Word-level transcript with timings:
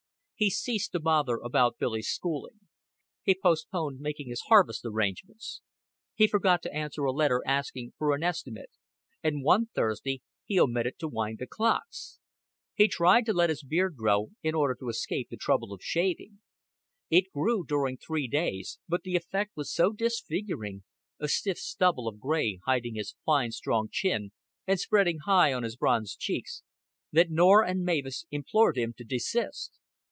He 0.41 0.49
ceased 0.49 0.91
to 0.93 0.99
bother 0.99 1.35
about 1.37 1.77
Billy's 1.77 2.07
schooling. 2.09 2.61
He 3.21 3.37
postponed 3.39 3.99
making 3.99 4.27
his 4.29 4.41
harvest 4.47 4.83
arrangements; 4.83 5.61
he 6.15 6.25
forgot 6.25 6.63
to 6.63 6.73
answer 6.73 7.03
a 7.03 7.11
letter 7.11 7.43
asking 7.45 7.93
for 7.99 8.15
an 8.15 8.23
estimate, 8.23 8.71
and 9.21 9.43
one 9.43 9.67
Thursday 9.67 10.23
he 10.43 10.59
omitted 10.59 10.97
to 10.97 11.07
wind 11.07 11.37
the 11.37 11.45
clocks. 11.45 12.17
He 12.73 12.87
tried 12.87 13.27
to 13.27 13.33
let 13.33 13.51
his 13.51 13.61
beard 13.61 13.95
grow, 13.95 14.29
in 14.41 14.55
order 14.55 14.75
to 14.79 14.89
escape 14.89 15.29
the 15.29 15.37
trouble 15.37 15.71
of 15.71 15.83
shaving. 15.83 16.39
It 17.11 17.31
grew 17.31 17.63
during 17.63 17.97
three 17.97 18.27
days; 18.27 18.79
but 18.89 19.03
the 19.03 19.15
effect 19.15 19.51
was 19.55 19.71
so 19.71 19.91
disfiguring 19.91 20.83
a 21.19 21.27
stiff 21.27 21.59
stubble 21.59 22.07
of 22.07 22.19
gray, 22.19 22.57
hiding 22.65 22.95
his 22.95 23.13
fine 23.27 23.51
strong 23.51 23.89
chin, 23.91 24.31
and 24.65 24.79
spreading 24.79 25.19
high 25.23 25.53
on 25.53 25.61
his 25.61 25.75
bronzed 25.75 26.17
cheeks 26.17 26.63
that 27.11 27.29
Norah 27.29 27.69
and 27.69 27.83
Mavis 27.83 28.25
implored 28.31 28.75
him 28.75 28.95
to 28.97 29.03
desist. 29.03 29.77